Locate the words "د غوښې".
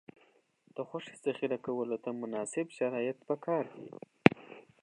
0.75-1.15